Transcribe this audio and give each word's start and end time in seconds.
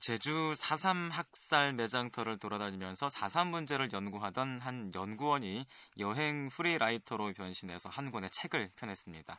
제주 0.00 0.54
4.3 0.56 1.10
학살 1.10 1.74
매장터를 1.74 2.38
돌아다니면서 2.38 3.08
4.3 3.08 3.48
문제를 3.48 3.92
연구하던 3.92 4.60
한 4.60 4.90
연구원이 4.94 5.66
여행 5.98 6.48
프리라이터로 6.48 7.34
변신해서 7.34 7.90
한 7.90 8.10
권의 8.10 8.30
책을 8.30 8.70
펴냈습니다. 8.76 9.38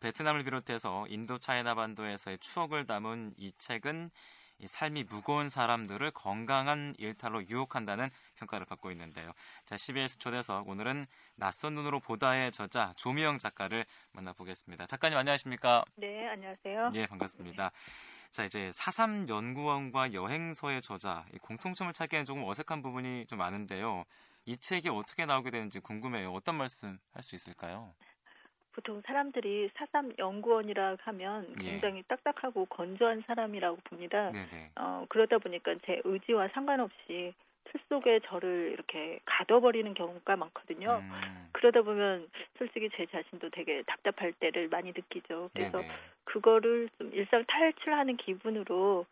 베트남을 0.00 0.44
비롯해서 0.44 1.06
인도 1.08 1.38
차이나 1.38 1.74
반도에서의 1.74 2.36
추억을 2.38 2.86
담은 2.86 3.32
이 3.38 3.52
책은 3.56 4.10
삶이 4.62 5.04
무거운 5.04 5.48
사람들을 5.48 6.10
건강한 6.10 6.94
일탈로 6.98 7.48
유혹한다는 7.48 8.10
평가를 8.36 8.66
받고 8.66 8.90
있는데요. 8.92 9.32
자, 9.64 9.78
CBS 9.78 10.18
초대석 10.18 10.68
오늘은 10.68 11.06
낯선 11.36 11.74
눈으로 11.74 12.00
보다의 12.00 12.52
저자 12.52 12.92
조미영 12.96 13.38
작가를 13.38 13.86
만나보겠습니다. 14.12 14.86
작가님 14.86 15.16
안녕하십니까? 15.16 15.84
네, 15.96 16.28
안녕하세요. 16.28 16.92
예, 16.94 17.06
반갑습니다. 17.06 17.72
자, 18.34 18.44
이제 18.44 18.72
사삼 18.72 19.28
연구원과 19.28 20.12
여행서의 20.12 20.82
저자 20.82 21.24
공통점을 21.40 21.92
찾기에는 21.92 22.24
조금 22.24 22.42
어색한 22.42 22.82
부분이 22.82 23.26
좀 23.26 23.38
많은데요. 23.38 24.02
이 24.44 24.56
책이 24.56 24.88
어떻게 24.88 25.24
나오게 25.24 25.52
되는지 25.52 25.78
궁금해요. 25.78 26.32
어떤 26.32 26.56
말씀 26.56 26.98
할 27.12 27.22
수 27.22 27.36
있을까요? 27.36 27.94
보통 28.72 29.00
사람들이 29.06 29.70
사삼 29.76 30.12
연구원이라 30.18 30.96
하면 31.00 31.54
예. 31.62 31.70
굉장히 31.70 31.98
예. 31.98 32.02
딱딱하고 32.08 32.66
건조한 32.66 33.22
사람이라고 33.24 33.76
봅니다. 33.84 34.32
네네. 34.32 34.72
어, 34.80 35.06
그러다 35.08 35.38
보니까 35.38 35.76
제 35.86 36.00
의지와 36.02 36.48
상관없이 36.54 37.32
틀 37.64 37.80
속에 37.88 38.20
저를 38.26 38.70
이렇게 38.72 39.20
가둬버리는 39.24 39.92
경우가 39.94 40.36
많거든요. 40.36 41.02
음. 41.02 41.48
그러다 41.52 41.82
보면 41.82 42.28
솔직히 42.58 42.88
제 42.94 43.06
자신도 43.06 43.50
되게 43.50 43.82
답답할 43.82 44.32
때를 44.32 44.68
많이 44.68 44.88
느끼죠. 44.88 45.50
그래서 45.54 45.78
네네. 45.78 45.92
그거를 46.24 46.88
좀 46.98 47.10
일상 47.14 47.44
탈출하는 47.46 48.16
기분으로 48.16 49.06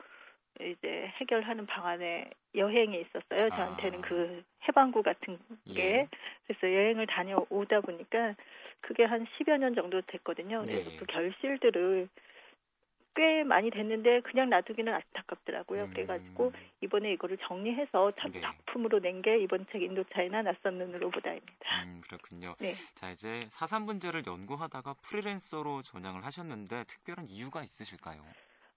이제 0.61 1.13
해결하는 1.17 1.67
방안에 1.67 2.31
여행이 2.55 3.01
있었어요. 3.01 3.49
저한테는 3.51 3.99
아. 4.01 4.03
그 4.03 4.45
해방구 4.69 5.03
같은 5.03 5.39
게. 5.75 5.83
예. 5.83 6.09
그래서 6.47 6.67
여행을 6.67 7.07
다녀오다 7.07 7.81
보니까 7.81 8.35
그게 8.81 9.05
한 9.05 9.27
10여 9.39 9.57
년 9.59 9.75
정도 9.75 10.03
됐거든요. 10.03 10.65
그래서 10.67 10.91
네. 10.91 10.97
그 10.99 11.07
결실들을 11.07 12.09
꽤 13.15 13.45
많이 13.45 13.71
됐는데 13.71 14.21
그냥 14.21 14.51
놔두기는 14.51 14.93
안타깝더라고요. 14.93 15.85
음. 15.85 15.91
그래가지고 15.91 16.53
이번에 16.81 17.13
이거를 17.13 17.39
정리해서 17.39 18.13
첫 18.21 18.33
네. 18.33 18.41
작품으로 18.41 18.99
낸 18.99 19.23
게 19.23 19.39
이번 19.39 19.67
책 19.71 19.83
인도차이나 19.83 20.43
낯선 20.43 20.79
눈으로 20.79 21.11
보다입니다. 21.11 21.85
음, 21.85 22.01
그렇군요. 22.09 22.55
네. 22.59 22.73
자 22.97 23.11
이제 23.11 23.47
사삼 23.51 23.85
문제를 23.85 24.23
연구하다가 24.27 24.95
프리랜서로 25.03 25.83
전향을 25.83 26.25
하셨는데 26.25 26.85
특별한 26.85 27.27
이유가 27.27 27.63
있으실까요? 27.63 28.21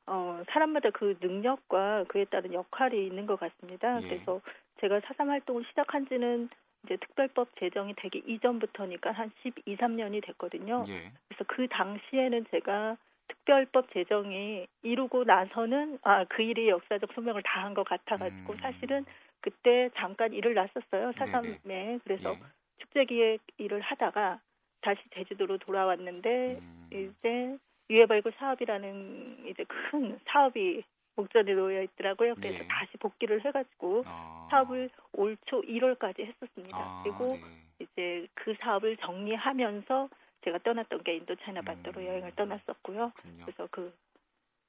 어, 0.07 0.43
사람마다 0.51 0.91
그 0.91 1.17
능력과 1.19 2.03
그에 2.09 2.25
따른 2.25 2.53
역할이 2.53 3.07
있는 3.07 3.25
것 3.25 3.39
같습니다. 3.39 3.99
예. 4.03 4.07
그래서 4.07 4.39
제가 4.81 4.99
사삼 5.07 5.29
활동을 5.29 5.63
시작한 5.69 6.07
지는 6.07 6.49
이제 6.83 6.97
특별법 6.97 7.49
제정이 7.59 7.95
되기 7.97 8.21
이전부터니까 8.27 9.11
한 9.13 9.31
12, 9.41 9.77
3년이 9.77 10.23
됐거든요. 10.27 10.83
예. 10.89 11.11
그래서 11.27 11.43
그 11.47 11.67
당시에는 11.69 12.45
제가 12.51 12.97
특별법 13.27 13.91
제정이 13.93 14.67
이루고 14.83 15.23
나서는 15.23 15.99
아 16.03 16.25
그 16.25 16.41
일이 16.41 16.69
역사적 16.69 17.11
소명을 17.13 17.43
다한 17.43 17.73
것 17.73 17.83
같아가지고 17.87 18.53
음. 18.53 18.57
사실은 18.59 19.05
그때 19.41 19.89
잠깐 19.97 20.33
일을 20.33 20.53
놨었어요 20.55 21.13
사삼에 21.17 21.99
그래서 22.03 22.33
예. 22.33 22.39
축제 22.79 23.05
기획 23.05 23.41
일을 23.57 23.81
하다가 23.81 24.39
다시 24.81 24.99
제주도로 25.13 25.57
돌아왔는데 25.59 26.59
음. 26.61 26.87
이제 26.91 27.57
유해발굴 27.89 28.33
사업이라는 28.37 29.45
이제 29.47 29.63
큰 29.67 30.19
사업이 30.27 30.83
목전에 31.15 31.53
놓여 31.53 31.81
있더라고요. 31.83 32.35
그래서 32.35 32.59
네. 32.59 32.67
다시 32.67 32.97
복귀를 32.97 33.45
해가지고 33.45 34.03
아. 34.07 34.47
사업을 34.51 34.89
올 35.13 35.37
초 35.45 35.61
1월까지 35.61 36.25
했었습니다. 36.25 36.77
아, 36.77 37.01
그리고 37.03 37.37
네. 37.37 37.41
이제 37.79 38.27
그 38.33 38.53
사업을 38.59 38.97
정리하면서 38.97 40.09
제가 40.45 40.59
떠났던 40.59 41.03
게 41.03 41.15
인도 41.17 41.35
차이나 41.35 41.61
반도로 41.61 41.99
음. 42.01 42.07
여행을 42.07 42.31
떠났었고요. 42.35 43.11
그렇군요. 43.15 43.45
그래서 43.45 43.67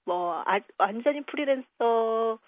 그뭐 0.05 0.43
아, 0.45 0.59
완전히 0.79 1.21
프리랜서로 1.23 2.39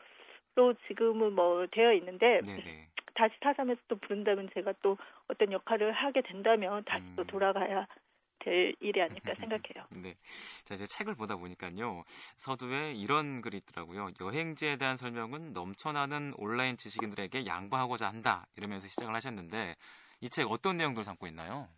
지금은 0.89 1.35
뭐 1.35 1.67
되어 1.71 1.93
있는데 1.95 2.41
네네. 2.43 2.89
다시 3.15 3.35
타삼에서 3.41 3.81
또 3.89 3.97
부른다면 3.97 4.49
제가 4.55 4.73
또 4.83 4.97
어떤 5.29 5.53
역할을 5.53 5.93
하게 5.93 6.23
된다면 6.23 6.83
다시 6.87 7.05
음. 7.05 7.15
또 7.17 7.25
돌아가야 7.25 7.87
될 8.41 8.75
일이 8.81 9.03
아닐까 9.03 9.35
생각해요. 9.39 9.85
네. 10.03 10.15
자, 10.65 10.75
이제 10.75 10.87
책을 10.87 11.17
보다 11.17 11.37
보니까요. 11.37 12.03
서두에 12.37 12.93
이런 12.93 13.41
글이 13.43 13.57
있더라고요. 13.59 14.11
여행지에 14.21 14.77
대한 14.77 14.97
설명은 14.97 15.53
넘쳐나는 15.53 16.35
온라인 16.37 16.77
지식인들에게 16.77 17.47
양보하고자 17.47 18.09
한다. 18.09 18.47
이러면서 18.57 18.87
시작을 18.87 19.15
하셨는데 19.15 19.75
이 20.21 20.29
책 20.31 20.51
어떤 20.51 20.77
내용들 20.77 21.05
담고 21.05 21.27
있나요? 21.29 21.69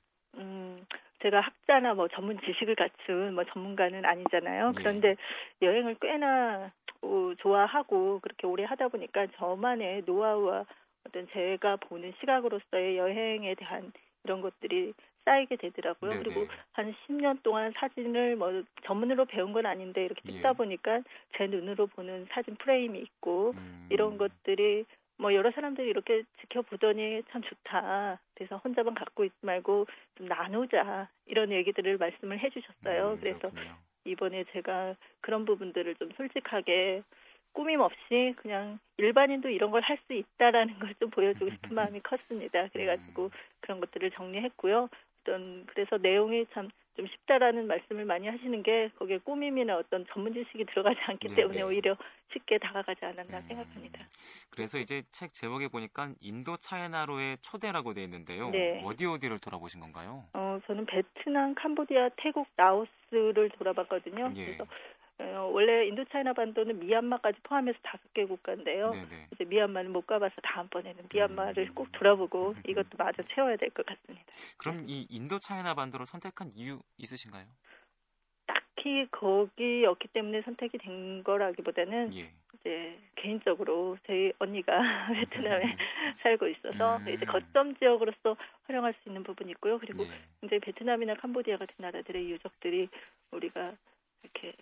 음, 1.20 1.22
제가 1.22 1.40
학자나 1.40 1.94
뭐 1.94 2.08
전문 2.08 2.38
지식을 2.40 2.74
갖춘 2.74 3.34
뭐 3.34 3.44
전문가는 3.44 4.04
아니잖아요. 4.04 4.68
예. 4.68 4.72
그런데 4.76 5.16
여행을 5.62 5.96
꽤나 6.00 6.72
어, 7.02 7.32
좋아하고 7.38 8.20
그렇게 8.20 8.46
오래 8.46 8.64
하다 8.64 8.88
보니까 8.88 9.26
저만의 9.36 10.02
노하우와 10.06 10.64
어떤 11.06 11.28
제가 11.32 11.76
보는 11.76 12.12
시각으로서의 12.20 12.98
여행에 12.98 13.54
대한 13.54 13.92
이런 14.24 14.40
것들이 14.40 14.92
쌓이게 15.24 15.56
되더라고요. 15.56 16.10
네네. 16.10 16.22
그리고 16.22 16.46
한 16.72 16.94
10년 17.06 17.42
동안 17.42 17.72
사진을 17.76 18.36
뭐 18.36 18.62
전문으로 18.84 19.26
배운 19.26 19.52
건 19.52 19.66
아닌데 19.66 20.04
이렇게 20.04 20.20
찍다 20.22 20.50
예. 20.50 20.52
보니까 20.52 21.02
제 21.36 21.46
눈으로 21.46 21.86
보는 21.88 22.26
사진 22.30 22.56
프레임이 22.56 22.98
있고 22.98 23.52
음. 23.56 23.86
이런 23.90 24.18
것들이 24.18 24.84
뭐 25.20 25.34
여러 25.34 25.50
사람들이 25.50 25.88
이렇게 25.88 26.22
지켜보더니 26.40 27.22
참 27.30 27.42
좋다. 27.42 28.18
그래서 28.34 28.56
혼자만 28.64 28.94
갖고 28.94 29.24
있지 29.24 29.36
말고 29.42 29.86
좀 30.16 30.26
나누자 30.26 31.08
이런 31.26 31.52
얘기들을 31.52 31.98
말씀을 31.98 32.38
해주셨어요. 32.40 33.12
음, 33.12 33.20
그래서 33.20 33.38
이번에 34.04 34.44
제가 34.52 34.94
그런 35.20 35.44
부분들을 35.44 35.94
좀 35.96 36.10
솔직하게 36.16 37.02
꾸밈 37.52 37.80
없이 37.80 38.32
그냥 38.38 38.78
일반인도 38.96 39.48
이런 39.50 39.70
걸 39.70 39.82
할 39.82 39.98
수 40.06 40.14
있다라는 40.14 40.78
걸 40.78 40.94
좀 41.00 41.10
보여주고 41.10 41.50
싶은 41.50 41.74
마음이 41.74 42.00
컸습니다. 42.00 42.68
그래가지고 42.68 43.24
음. 43.24 43.30
그런 43.60 43.80
것들을 43.80 44.10
정리했고요. 44.12 44.88
어떤 45.22 45.66
그래서 45.66 45.98
내용이 45.98 46.46
참 46.54 46.70
좀 46.96 47.06
쉽다라는 47.06 47.66
말씀을 47.66 48.04
많이 48.04 48.28
하시는 48.28 48.62
게 48.62 48.90
거기에 48.98 49.18
꾸밈이나 49.18 49.76
어떤 49.76 50.04
전문 50.12 50.34
지식이 50.34 50.66
들어가지 50.66 50.98
않기 51.06 51.28
네, 51.28 51.34
때문에 51.36 51.58
네. 51.58 51.62
오히려 51.62 51.96
쉽게 52.32 52.58
다가가지 52.58 53.04
않았나 53.04 53.38
음, 53.38 53.42
생각합니다. 53.48 54.06
그래서 54.50 54.78
이제 54.78 55.02
책 55.10 55.32
제목에 55.32 55.68
보니까 55.68 56.10
인도 56.20 56.56
차이나로의 56.56 57.38
초대라고 57.42 57.94
되어 57.94 58.04
있는데요. 58.04 58.50
네. 58.50 58.82
어디 58.84 59.06
어디를 59.06 59.38
돌아보신 59.38 59.80
건가요? 59.80 60.24
어, 60.34 60.58
저는 60.66 60.86
베트남, 60.86 61.54
캄보디아, 61.54 62.10
태국, 62.16 62.46
라오스를 62.56 63.50
돌아봤거든요. 63.58 64.32
예. 64.36 64.44
그래서 64.44 64.64
어, 64.64 64.66
원래 65.52 65.86
인도차이나 65.86 66.32
반도는 66.32 66.78
미얀마까지 66.80 67.40
포함해서 67.42 67.78
다섯 67.82 68.00
개 68.14 68.24
국가인데요. 68.24 68.90
네네. 68.90 69.28
이제 69.32 69.44
미얀마는 69.44 69.92
못 69.92 70.06
가봐서 70.06 70.34
다음번에는 70.42 71.08
미얀마를 71.12 71.68
음. 71.68 71.74
꼭 71.74 71.90
돌아보고 71.92 72.50
음. 72.50 72.62
이것도 72.66 72.90
마저 72.98 73.22
채워야 73.34 73.56
될 73.56 73.70
것 73.70 73.84
같습니다. 73.86 74.24
그럼 74.58 74.84
이 74.88 75.06
인도차이나 75.10 75.74
반도를 75.74 76.06
선택한 76.06 76.50
이유 76.54 76.80
있으신가요? 76.98 77.46
딱히 78.46 79.06
거기였기 79.10 80.08
때문에 80.08 80.42
선택이 80.42 80.78
된 80.78 81.22
거라기보다는 81.24 82.14
예. 82.16 82.32
이제 82.60 82.98
개인적으로 83.16 83.96
제 84.06 84.32
언니가 84.38 84.78
베트남에 85.14 85.76
살고 86.22 86.48
있어서 86.48 86.96
음. 86.98 87.08
이제 87.08 87.24
거점 87.26 87.76
지역으로서 87.78 88.36
활용할 88.64 88.94
수 89.02 89.08
있는 89.08 89.22
부분이 89.22 89.50
있고요. 89.52 89.78
그리고 89.78 90.04
네. 90.04 90.10
이제 90.42 90.58
베트남이나 90.58 91.14
캄보디아 91.14 91.58
같은 91.58 91.74
나라들의 91.78 92.30
유적들이 92.30 92.88
우리가 93.30 93.74
이렇게 94.22 94.54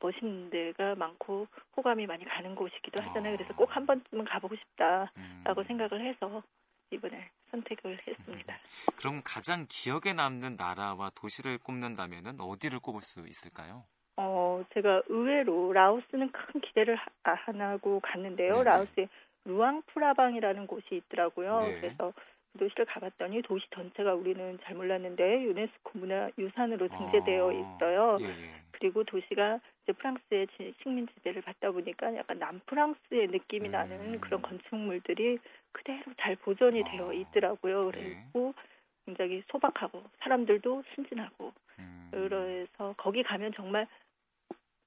멋있는 0.00 0.50
데가 0.50 0.94
많고 0.94 1.46
호감이 1.76 2.06
많이 2.06 2.24
가는 2.24 2.54
곳이기도 2.54 3.02
하잖아요. 3.02 3.36
그래서 3.36 3.54
꼭 3.54 3.68
한 3.78 3.86
번쯤은 3.86 4.24
가보고 4.24 4.56
싶다라고 4.56 5.60
음. 5.60 5.64
생각을 5.66 6.04
해서 6.04 6.42
이번에 6.90 7.30
선택을 7.50 7.98
했습니다. 8.06 8.54
음. 8.54 8.96
그럼 8.96 9.20
가장 9.24 9.66
기억에 9.68 10.12
남는 10.14 10.56
나라와 10.56 11.10
도시를 11.10 11.58
꼽는다면은 11.58 12.40
어디를 12.40 12.80
꼽을 12.80 13.00
수 13.00 13.20
있을까요? 13.20 13.84
어, 14.16 14.64
제가 14.74 15.02
의외로 15.08 15.72
라오스는 15.72 16.32
큰 16.32 16.60
기대를 16.60 16.96
하, 16.96 17.06
안 17.46 17.60
하고 17.60 18.00
갔는데요. 18.00 18.52
네네. 18.54 18.64
라오스에 18.64 19.08
루앙프라방이라는 19.44 20.66
곳이 20.66 20.86
있더라고요. 20.90 21.58
네. 21.58 21.80
그래서 21.80 22.12
그 22.52 22.58
도시를 22.58 22.86
가봤더니 22.86 23.42
도시 23.42 23.66
전체가 23.74 24.14
우리는 24.14 24.58
잘 24.64 24.74
몰랐는데 24.74 25.44
유네스코 25.44 25.98
문화유산으로 26.00 26.88
등재되어 26.88 27.48
아, 27.48 27.52
있어요. 27.52 28.12
아, 28.14 28.18
예, 28.20 28.26
예. 28.26 28.62
그리고 28.72 29.04
도시가 29.04 29.60
프랑스의 29.92 30.46
식민 30.82 31.06
지배를 31.08 31.42
받다 31.42 31.70
보니까 31.70 32.14
약간 32.16 32.38
남프랑스의 32.38 33.28
느낌이 33.28 33.68
음. 33.68 33.72
나는 33.72 34.20
그런 34.20 34.42
건축물들이 34.42 35.38
그대로 35.72 36.02
잘 36.18 36.36
보존이 36.36 36.82
아, 36.82 36.90
되어 36.90 37.12
있더라고요. 37.12 37.90
네. 37.92 38.00
그리고 38.32 38.54
네. 38.56 38.62
굉장히 39.06 39.42
소박하고 39.50 40.02
사람들도 40.20 40.84
순진하고 40.94 41.52
음. 41.78 42.08
그래서 42.10 42.94
거기 42.96 43.22
가면 43.22 43.52
정말 43.54 43.86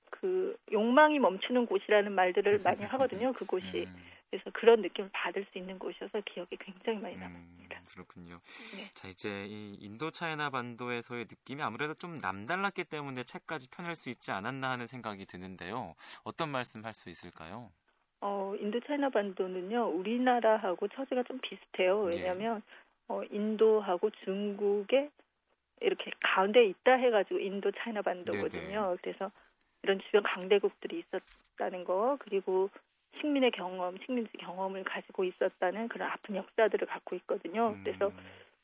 그그 0.10 0.58
욕망이 0.72 1.20
멈추는 1.20 1.66
곳이라는 1.66 2.12
말들을 2.12 2.60
많이 2.64 2.84
하거든요. 2.86 3.34
그곳이. 3.34 3.88
음. 3.88 4.11
그래서 4.32 4.50
그런 4.54 4.82
느낌을 4.82 5.10
받을 5.14 5.46
수 5.52 5.58
있는 5.58 5.78
곳이어서 5.78 6.22
기억이 6.22 6.56
굉장히 6.58 7.00
많이 7.00 7.16
음, 7.16 7.20
남습니다. 7.20 7.80
음, 7.80 7.86
그렇군요. 7.92 8.40
네. 8.78 8.94
자 8.94 9.08
이제 9.10 9.46
이 9.48 9.76
인도 9.76 10.10
차이나 10.10 10.50
반도에서의 10.50 11.26
느낌이 11.26 11.62
아무래도 11.62 11.94
좀 11.94 12.18
남달랐기 12.18 12.86
때문에 12.86 13.24
책까지 13.24 13.70
펴낼 13.70 13.96
수 13.98 14.10
있지 14.10 14.32
않았나 14.32 14.72
하는 14.72 14.88
생각이 14.88 15.26
드는데요. 15.26 15.96
어떤 16.24 16.50
말씀 16.50 16.86
할 16.86 16.94
수 16.94 17.10
있을까요? 17.10 17.72
어, 18.22 18.54
인도 18.60 18.80
차이나 18.82 19.10
반도는요, 19.10 19.86
우리나라하고 19.88 20.88
처지가 20.90 21.24
좀 21.24 21.40
비슷해요. 21.42 22.06
네. 22.06 22.16
왜냐하면 22.18 22.62
네. 22.68 22.74
어, 23.08 23.24
인도하고 23.24 24.10
중국에 24.24 25.10
이렇게 25.82 26.12
가운데 26.22 26.64
있다 26.66 26.94
해가지고 26.94 27.40
인도 27.40 27.72
차이나 27.72 28.02
반도거든요. 28.02 28.62
네네. 28.62 28.90
네. 28.92 28.98
그래서 29.02 29.32
이런 29.84 30.00
주변 30.02 30.24
강대국들이 30.24 31.00
있었다는 31.00 31.84
거 31.84 32.18
그리고 32.20 32.70
식민의 33.20 33.52
경험, 33.52 33.98
식민지 34.06 34.32
경험을 34.38 34.84
가지고 34.84 35.24
있었다는 35.24 35.88
그런 35.90 36.10
아픈 36.10 36.36
역사들을 36.36 36.88
갖고 36.88 37.16
있거든요. 37.18 37.70
음. 37.70 37.82
그래서 37.84 38.12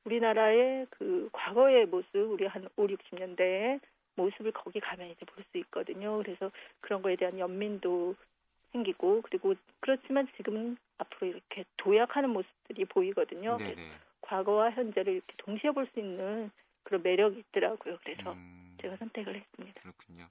우리나라의 0.06 0.88
그 0.90 1.30
과거의 1.34 1.86
모습, 1.86 2.16
우리 2.16 2.46
한 2.46 2.68
5, 2.76 2.88
60년대의 2.88 3.80
모습을 4.16 4.52
거기 4.54 4.80
가면 4.80 5.10
이제 5.10 5.26
볼 5.26 5.44
수 5.52 5.58
있거든요. 5.60 6.18
그래서 6.18 6.52
그런 6.82 7.02
거에 7.02 7.16
대한 7.16 7.38
연민도 7.38 8.16
생기고 8.72 9.22
그리고 9.22 9.54
그렇지만 9.80 10.28
지금은 10.38 10.78
앞으로 10.98 11.28
이렇게 11.28 11.64
도약하는 11.78 12.30
모습들이 12.32 12.86
보이거든요. 12.86 13.58
과거와 14.22 14.72
현재를 14.72 15.14
이렇게 15.14 15.34
동시에 15.38 15.72
볼 15.72 15.88
수 15.94 16.00
있는 16.00 16.52
그런 16.84 17.04
매력이 17.04 17.40
있더라고요. 17.40 17.98
그래서 18.04 18.34
음. 18.34 18.67
제가 18.82 18.96
선택을 18.98 19.36
했습니다. 19.36 19.82
그렇군요. 19.82 20.28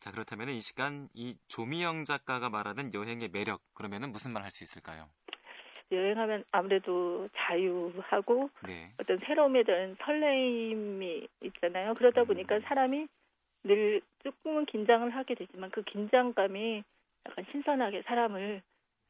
자 0.00 0.10
그렇다면 0.10 0.48
이 0.50 0.60
시간 0.60 1.08
이 1.14 1.36
조미영 1.48 2.04
작가가 2.04 2.48
말하는 2.50 2.92
여행의 2.94 3.28
매력 3.30 3.60
그러면은 3.74 4.12
무슨 4.12 4.32
말 4.32 4.42
할 4.42 4.50
수 4.50 4.64
있을까요? 4.64 5.08
여행하면 5.90 6.44
아무래도 6.52 7.28
자유하고 7.34 8.50
네. 8.66 8.92
어떤 8.98 9.18
새로움에 9.20 9.62
대한 9.62 9.96
설레임이 10.02 11.26
있잖아요. 11.44 11.94
그러다 11.94 12.22
음. 12.22 12.26
보니까 12.26 12.60
사람이 12.60 13.06
늘 13.64 14.02
조금은 14.22 14.66
긴장을 14.66 15.08
하게 15.14 15.34
되지만 15.34 15.70
그 15.70 15.82
긴장감이 15.82 16.82
약간 17.26 17.44
신선하게 17.50 18.02
사람을 18.02 18.60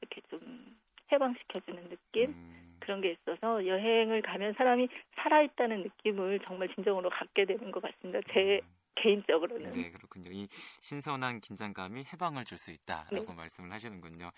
이렇게 0.01 0.21
좀 0.31 0.77
해방시켜주는 1.11 1.89
느낌 1.89 2.31
음. 2.31 2.77
그런 2.81 3.01
게 3.01 3.11
있어서 3.13 3.67
여행을 3.67 4.23
가면 4.23 4.55
사람이 4.55 4.89
살아있다는 5.17 5.83
느낌을 5.83 6.41
정말 6.45 6.69
진정으로 6.75 7.11
갖게 7.11 7.45
되는 7.45 7.71
것 7.73 7.83
같습니다. 7.83 8.21
제 8.33 8.61
음. 8.63 8.78
개인적으로는. 9.03 9.73
네, 9.73 9.91
그렇군요. 9.91 10.31
이 10.33 10.49
신선한 10.81 11.41
긴장감이 11.41 12.05
해방을 12.13 12.45
줄 12.45 12.59
수 12.59 12.73
있다라고 12.73 13.27
네. 13.27 13.35
말씀을 13.35 13.73
하시는군요. 13.73 14.31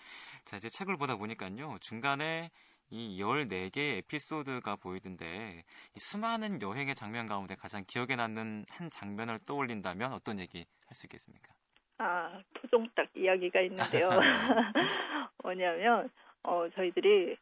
자, 0.45 0.57
이제 0.57 0.69
책을 0.69 0.97
보다 0.97 1.15
보니까요. 1.15 1.77
중간에 1.81 2.51
이 2.91 3.19
14개의 3.21 3.97
에피소드가 3.99 4.75
보이던데 4.75 5.63
이 5.95 5.99
수많은 5.99 6.61
여행의 6.61 6.93
장면 6.93 7.25
가운데 7.27 7.55
가장 7.55 7.83
기억에 7.87 8.15
남는 8.15 8.65
한 8.69 8.89
장면을 8.89 9.39
떠올린다면 9.47 10.11
어떤 10.13 10.39
얘기 10.39 10.65
할 10.87 10.95
수 10.95 11.05
있겠습니까? 11.07 11.53
아, 11.99 12.41
토종닭 12.53 13.09
이야기가 13.15 13.61
있는데요. 13.61 14.09
뭐냐면 15.43 16.09
어 16.43 16.67
저희들이 16.75 17.37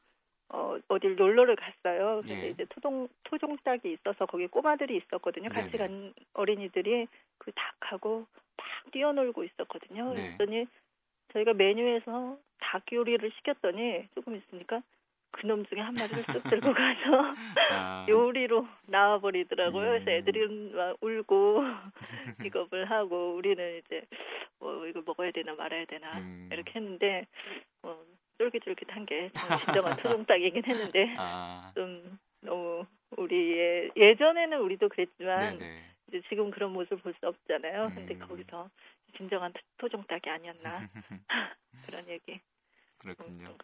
어, 0.49 0.77
어딜 0.87 1.15
놀러를 1.15 1.55
갔어요. 1.55 2.21
그래서 2.23 2.41
예. 2.43 2.49
이제 2.49 2.65
토종, 2.69 3.07
토종닭이 3.23 3.91
있어서 3.93 4.25
거기 4.25 4.47
꼬마들이 4.47 4.97
있었거든요. 4.97 5.49
같이 5.49 5.71
네네. 5.71 5.77
간 5.77 6.13
어린이들이 6.33 7.07
그 7.37 7.51
닭하고 7.51 8.25
막 8.57 8.91
뛰어놀고 8.91 9.43
있었거든요. 9.43 10.13
네. 10.13 10.35
그랬더니 10.37 10.65
저희가 11.33 11.53
메뉴에서 11.53 12.37
닭 12.59 12.83
요리를 12.91 13.31
시켰더니 13.37 14.07
조금 14.15 14.35
있으니까 14.35 14.81
그놈 15.31 15.65
중에 15.67 15.79
한 15.79 15.93
마리를 15.93 16.23
쑥 16.23 16.43
들고 16.43 16.73
가서 16.73 17.33
아. 17.71 18.05
요리로 18.09 18.67
나와버리더라고요. 18.87 19.83
음. 19.83 19.89
그래서 19.89 20.11
애들이 20.11 20.47
막 20.73 20.97
울고 21.01 21.63
기겁을 22.41 22.89
하고 22.89 23.35
우리는 23.35 23.77
이제 23.85 24.01
뭐 24.59 24.87
이거 24.87 25.03
먹어야 25.05 25.31
되나 25.31 25.53
말아야 25.53 25.85
되나 25.85 26.17
음. 26.17 26.49
이렇게 26.51 26.71
했는데 26.75 27.27
뭐 27.83 28.03
쫄깃쫄깃한 28.39 29.05
게 29.05 29.29
진정한 29.65 29.95
토종닭이긴 30.25 30.65
했는데 30.65 31.13
아. 31.17 31.71
좀 31.75 32.17
너무 32.41 32.85
우리의 33.17 33.91
예전에는 33.95 34.59
우리도 34.61 34.89
그랬지만 34.89 35.59
네네. 35.59 35.83
이제 36.07 36.21
지금 36.29 36.49
그런 36.49 36.71
모습을 36.73 36.97
볼 36.99 37.13
수 37.19 37.27
없잖아요. 37.27 37.85
음. 37.85 37.95
근데 37.95 38.17
거기서 38.17 38.69
진정한 39.17 39.51
토종닭이 39.77 40.29
아니었나 40.29 40.89
그런 41.85 42.07
얘기. 42.07 42.39
그렇군요. 42.99 43.55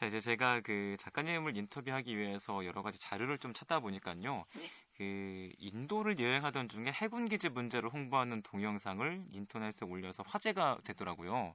자 0.00 0.06
이제 0.06 0.18
제가 0.18 0.62
그 0.64 0.96
작가님을 0.98 1.58
인터뷰하기 1.58 2.16
위해서 2.16 2.64
여러 2.64 2.80
가지 2.80 2.98
자료를 2.98 3.36
좀 3.36 3.52
찾다 3.52 3.80
보니까요. 3.80 4.46
네. 4.56 4.66
그 4.96 5.50
인도를 5.58 6.18
여행하던 6.18 6.70
중에 6.70 6.86
해군 6.86 7.28
기지 7.28 7.50
문제를 7.50 7.90
홍보하는 7.90 8.40
동영상을 8.40 9.24
인터넷에 9.30 9.84
올려서 9.84 10.22
화제가 10.26 10.78
되더라고요. 10.86 11.52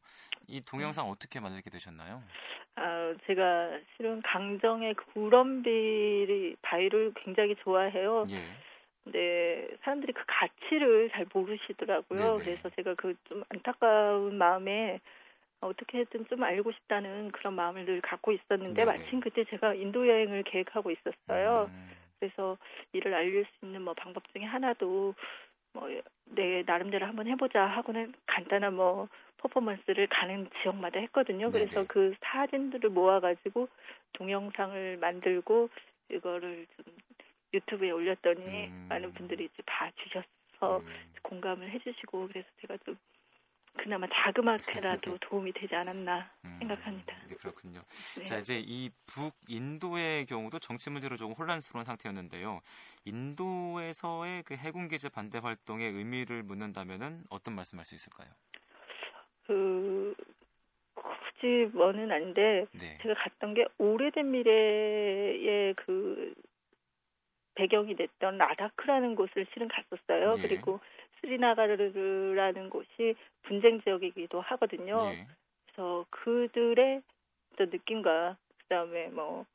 이 0.47 0.61
동영상 0.61 1.05
네. 1.05 1.11
어떻게 1.11 1.39
만들게 1.39 1.71
되셨나요? 1.71 2.21
아, 2.75 3.15
제가 3.25 3.79
실은 3.97 4.21
강정의 4.21 4.93
구럼비리 4.93 6.57
바위를 6.61 7.13
굉장히 7.15 7.55
좋아해요. 7.63 8.27
예. 8.29 8.43
근데 9.03 9.69
사람들이 9.81 10.13
그 10.13 10.21
가치를 10.27 11.09
잘 11.13 11.25
모르시더라고요. 11.33 12.37
네네. 12.37 12.43
그래서 12.43 12.69
제가 12.75 12.93
그 12.93 13.15
좀 13.27 13.43
안타까운 13.49 14.37
마음에 14.37 14.99
어떻게든 15.61 16.27
좀 16.27 16.43
알고 16.43 16.71
싶다는 16.71 17.31
그런 17.31 17.53
마음을 17.55 17.85
늘 17.85 18.01
갖고 18.01 18.31
있었는데 18.31 18.85
네네. 18.85 18.97
마침 18.97 19.19
그때 19.19 19.43
제가 19.45 19.73
인도 19.73 20.07
여행을 20.07 20.43
계획하고 20.43 20.91
있었어요. 20.91 21.69
음. 21.69 21.89
그래서 22.19 22.57
이를 22.93 23.13
알릴 23.13 23.45
수 23.45 23.65
있는 23.65 23.81
뭐 23.81 23.93
방법 23.93 24.23
중에 24.33 24.43
하나도 24.43 25.15
뭐 25.73 25.89
내 26.25 26.63
나름대로 26.65 27.05
한번 27.05 27.27
해보자 27.27 27.65
하고는 27.65 28.13
간단한 28.25 28.75
뭐 28.75 29.07
퍼포먼스를 29.37 30.07
가는 30.07 30.49
지역마다 30.61 30.99
했거든요. 31.01 31.51
그래서 31.51 31.73
네네. 31.75 31.87
그 31.87 32.15
사진들을 32.21 32.89
모아가지고 32.89 33.67
동영상을 34.13 34.97
만들고 34.97 35.69
이거를 36.09 36.65
좀 36.75 36.85
유튜브에 37.53 37.91
올렸더니 37.91 38.67
음. 38.67 38.85
많은 38.89 39.13
분들이 39.13 39.45
이제 39.45 39.63
봐주셔서 39.65 40.79
음. 40.79 41.03
공감을 41.21 41.69
해주시고 41.69 42.27
그래서 42.27 42.47
제가 42.61 42.77
좀 42.85 42.97
그나마 43.77 44.07
자그맣게라도 44.07 45.17
도움이 45.19 45.51
되지 45.53 45.75
않았나 45.75 46.31
음, 46.45 46.57
생각합니다. 46.59 47.15
네, 47.27 47.35
그렇군요. 47.35 47.81
네. 48.19 48.23
자, 48.25 48.37
이제 48.37 48.61
이 48.65 48.89
북인도의 49.07 50.25
경우도 50.25 50.59
정치 50.59 50.89
문제로 50.89 51.17
조금 51.17 51.33
혼란스러운 51.33 51.85
상태였는데요. 51.85 52.61
인도에서의 53.05 54.43
그 54.43 54.55
해군 54.55 54.87
기지 54.87 55.09
반대 55.09 55.39
활동의 55.39 55.91
의미를 55.91 56.43
묻는다면은 56.43 57.23
어떤 57.29 57.55
말씀할 57.55 57.85
수 57.85 57.95
있을까요? 57.95 58.29
그 59.47 60.15
굳이 60.95 61.69
뭐는 61.73 62.11
아닌데 62.11 62.65
네. 62.73 62.97
제가 63.01 63.13
갔던 63.15 63.53
게 63.53 63.65
오래된 63.77 64.31
미래의 64.31 65.75
그 65.75 66.33
배경이 67.55 67.95
됐던 67.95 68.37
라다크라는 68.37 69.15
곳을 69.15 69.45
실은 69.53 69.67
갔었어요. 69.67 70.35
네. 70.35 70.41
그리고 70.41 70.79
스리나가르라는 71.25 72.69
곳이 72.69 73.15
분쟁 73.43 73.81
지역이기도 73.81 74.41
하거든요. 74.41 75.11
네. 75.11 75.27
그래서 75.65 76.05
그들의 76.09 77.01
느낌과 77.57 78.37
그다음에 78.59 79.07
뭐 79.07 79.45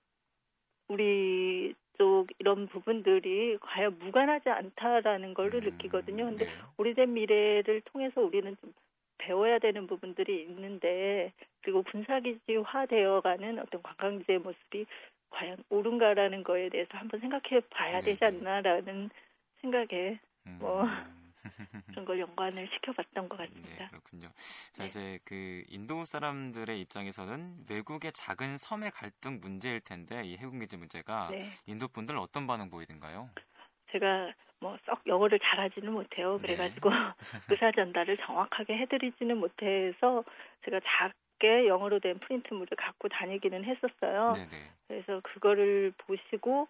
우리 0.88 1.74
쪽 1.96 2.26
이런 2.38 2.66
부분들이 2.66 3.58
과연 3.60 3.98
무관하지 3.98 4.48
않다라는 4.48 5.34
걸 5.34 5.54
음, 5.54 5.60
느끼거든요. 5.60 6.24
근데 6.24 6.44
네. 6.46 6.50
오래된 6.78 7.12
미래를 7.12 7.82
통해서 7.82 8.20
우리는 8.20 8.56
좀 8.60 8.72
배워야 9.18 9.58
되는 9.58 9.86
부분들이 9.86 10.42
있는데 10.42 11.32
그리고 11.62 11.82
군사기지화 11.82 12.86
되어가는 12.86 13.58
어떤 13.58 13.82
관광지의 13.82 14.38
모습이 14.38 14.86
과연 15.28 15.58
옳은가라는 15.68 16.42
거에 16.42 16.70
대해서 16.70 16.88
한번 16.96 17.20
생각해 17.20 17.60
봐야 17.70 18.00
네, 18.00 18.16
되지 18.16 18.20
네. 18.20 18.26
않나라는 18.26 19.10
생각에 19.60 20.18
뭐 20.58 20.82
음. 20.84 21.19
그런 21.86 22.04
걸 22.04 22.20
연관을 22.20 22.68
시켜봤던 22.74 23.28
것 23.28 23.36
같습니다. 23.36 23.84
네, 23.84 23.88
그렇군요. 23.88 24.28
자, 24.72 24.82
네. 24.82 24.88
이제 24.88 25.18
그 25.24 25.64
인도 25.68 26.04
사람들의 26.04 26.80
입장에서는 26.80 27.66
외국의 27.70 28.12
작은 28.12 28.58
섬의 28.58 28.90
갈등 28.92 29.40
문제일 29.40 29.80
텐데 29.80 30.22
이 30.24 30.36
해군기지 30.36 30.76
문제가 30.76 31.28
네. 31.30 31.44
인도 31.66 31.88
분들 31.88 32.16
어떤 32.16 32.46
반응 32.46 32.70
보이던가요? 32.70 33.30
제가 33.92 34.32
뭐 34.60 34.78
썩 34.86 35.00
영어를 35.06 35.38
잘하지는 35.40 35.92
못해요. 35.92 36.38
네. 36.38 36.54
그래가지고 36.54 36.90
의사 37.50 37.72
전달을 37.72 38.16
정확하게 38.18 38.76
해드리지는 38.78 39.38
못해서 39.38 40.24
제가 40.64 40.80
작게 40.84 41.66
영어로 41.66 42.00
된 42.00 42.18
프린트물을 42.18 42.68
갖고 42.76 43.08
다니기는 43.08 43.64
했었어요. 43.64 44.32
네네. 44.34 44.48
네. 44.48 44.70
그래서 44.88 45.20
그거를 45.24 45.92
보시고 45.98 46.68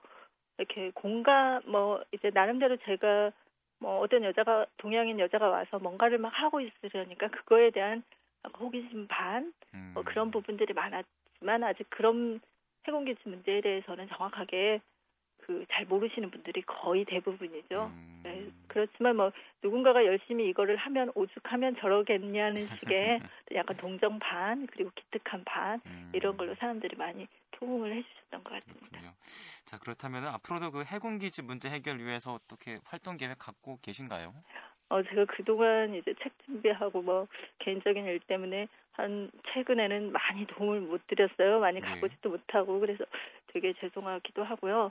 이렇게 0.59 0.91
공감 0.95 1.63
뭐 1.67 2.03
이제 2.13 2.31
나름대로 2.33 2.77
제가 2.85 3.33
뭐 3.81 4.01
어떤 4.01 4.25
여자가 4.25 4.67
동양인 4.77 5.19
여자가 5.19 5.49
와서 5.49 5.79
뭔가를 5.79 6.19
막 6.19 6.29
하고 6.29 6.61
있으려니까 6.61 7.29
그거에 7.29 7.71
대한 7.71 8.03
호기심 8.59 9.09
반 9.09 9.53
음. 9.75 9.93
뭐 9.95 10.03
그런 10.03 10.31
부분들이 10.31 10.73
많았지만 10.73 11.65
아직 11.65 11.89
그런 11.91 12.41
해공기지 12.87 13.21
문제에 13.29 13.61
대해서는 13.61 14.09
정확하게 14.09 14.81
그 15.51 15.65
잘 15.71 15.87
모르시는 15.87 16.31
분들이 16.31 16.63
거의 16.63 17.05
대부분이죠. 17.05 17.91
음. 17.93 18.21
네, 18.23 18.47
그렇지만 18.69 19.17
뭐 19.17 19.33
누군가가 19.63 20.05
열심히 20.05 20.49
이거를 20.49 20.77
하면 20.77 21.11
오죽하면 21.15 21.77
저러겠냐는 21.77 22.67
식의 22.67 23.21
약간 23.55 23.77
동정 23.77 24.19
반 24.19 24.67
그리고 24.67 24.91
기특한 24.95 25.43
반 25.45 25.81
음. 25.87 26.11
이런 26.13 26.37
걸로 26.37 26.55
사람들이 26.57 26.97
많이 26.97 27.27
호응을 27.61 27.95
해주셨던 27.97 28.45
것 28.45 28.51
같습니다. 28.55 28.87
그렇군요. 28.89 29.13
자 29.65 29.79
그렇다면 29.79 30.27
앞으로도 30.27 30.71
그 30.71 30.85
해군기지 30.85 31.43
문제 31.43 31.69
해결 31.69 31.99
위해서 31.99 32.33
어떻게 32.33 32.79
활동 32.85 33.17
계획 33.17 33.39
갖고 33.39 33.79
계신가요? 33.83 34.35
어 34.89 35.03
제가 35.03 35.25
그동안 35.27 35.95
이제 35.95 36.15
책 36.23 36.33
준비하고 36.47 37.03
뭐 37.03 37.27
개인적인 37.61 38.05
일 38.07 38.19
때문에 38.21 38.67
한 38.93 39.31
최근에는 39.53 40.11
많이 40.13 40.47
도움을 40.47 40.81
못 40.81 41.07
드렸어요. 41.07 41.61
많이 41.61 41.81
네. 41.81 41.87
가보지도 41.87 42.29
네. 42.31 42.37
못하고 42.37 42.81
그래서 42.81 43.05
되게 43.53 43.73
죄송하기도 43.75 44.43
하고요. 44.43 44.91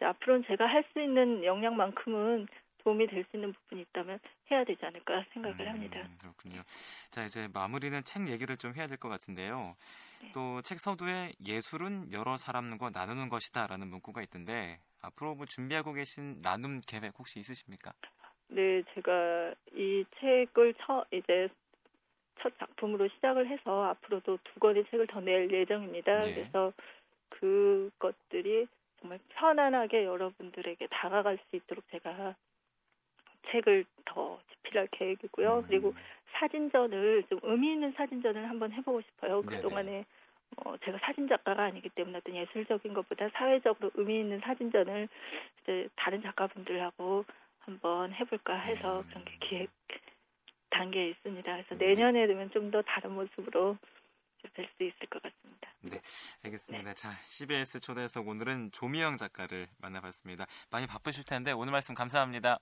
앞으로는 0.00 0.44
제가 0.46 0.66
할 0.66 0.84
수 0.92 1.00
있는 1.00 1.44
역량만큼은 1.44 2.46
도움이 2.84 3.06
될 3.06 3.24
수 3.30 3.36
있는 3.36 3.52
부분이 3.52 3.82
있다면 3.82 4.18
해야 4.50 4.64
되지 4.64 4.84
않을까 4.84 5.24
생각을 5.32 5.60
음, 5.60 5.68
합니다. 5.68 6.08
그렇군요. 6.20 6.60
자 7.10 7.24
이제 7.24 7.48
마무리는 7.52 8.02
책 8.04 8.28
얘기를 8.28 8.56
좀 8.56 8.74
해야 8.74 8.86
될 8.86 8.98
것 8.98 9.08
같은데요. 9.08 9.74
네. 10.22 10.32
또책 10.32 10.80
서두에 10.80 11.32
예술은 11.46 12.12
여러 12.12 12.36
사람과 12.36 12.90
나누는 12.90 13.28
것이다라는 13.28 13.88
문구가 13.88 14.22
있던데 14.22 14.80
앞으로 15.02 15.34
뭐 15.34 15.46
준비하고 15.46 15.92
계신 15.92 16.40
나눔 16.42 16.80
계획 16.86 17.18
혹시 17.18 17.38
있으십니까? 17.40 17.92
네, 18.48 18.82
제가 18.94 19.54
이 19.74 20.04
책을 20.18 20.74
처 20.80 21.04
이제 21.12 21.48
첫 22.42 22.52
작품으로 22.58 23.08
시작을 23.08 23.48
해서 23.48 23.84
앞으로도 23.84 24.38
두 24.44 24.60
권의 24.60 24.84
책을 24.90 25.06
더 25.06 25.20
낼 25.20 25.50
예정입니다. 25.52 26.18
네. 26.18 26.34
그래서 26.34 26.72
그것들이 27.28 28.66
정말 29.00 29.18
편안하게 29.30 30.04
여러분들에게 30.04 30.86
다가갈 30.90 31.38
수 31.48 31.56
있도록 31.56 31.84
제가 31.90 32.34
책을 33.50 33.84
더 34.04 34.38
집필할 34.52 34.88
계획이고요. 34.92 35.58
음. 35.58 35.64
그리고 35.66 35.94
사진전을 36.38 37.24
좀 37.28 37.40
의미 37.42 37.72
있는 37.72 37.92
사진전을 37.92 38.48
한번 38.48 38.72
해보고 38.72 39.00
싶어요. 39.02 39.42
그 39.42 39.60
동안에 39.60 40.04
어, 40.56 40.76
제가 40.78 40.98
사진 41.02 41.28
작가가 41.28 41.64
아니기 41.64 41.88
때문에 41.90 42.18
어떤 42.18 42.34
예술적인 42.34 42.92
것보다 42.94 43.28
사회적으로 43.34 43.90
의미 43.94 44.20
있는 44.20 44.40
사진전을 44.40 45.08
이제 45.62 45.88
다른 45.96 46.22
작가분들하고 46.22 47.24
한번 47.60 48.12
해볼까 48.12 48.54
해서 48.58 49.00
음. 49.00 49.08
그런 49.08 49.24
게 49.24 49.36
기획 49.40 49.70
단계에 50.70 51.08
있습니다. 51.10 51.52
그래서 51.52 51.74
내년에 51.74 52.26
되면 52.26 52.50
좀 52.50 52.70
더 52.70 52.82
다른 52.82 53.12
모습으로 53.12 53.76
뵐수 54.54 54.80
있을 54.80 55.06
것 55.10 55.20
같습니다. 55.22 55.70
네, 55.82 56.00
알겠습니다. 56.44 56.88
네. 56.90 56.94
자, 56.94 57.10
CBS 57.24 57.80
초대석 57.80 58.28
오늘은 58.28 58.70
조미영 58.72 59.16
작가를 59.16 59.66
만나봤습니다. 59.78 60.46
많이 60.70 60.86
바쁘실 60.86 61.24
텐데 61.24 61.52
오늘 61.52 61.72
말씀 61.72 61.94
감사합니다. 61.94 62.58